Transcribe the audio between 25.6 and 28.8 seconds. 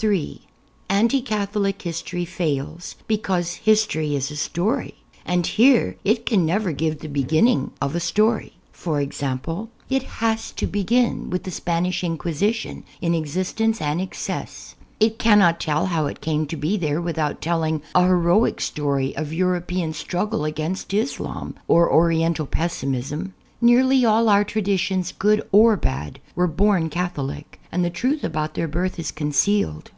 bad, were born Catholic, and the truth about their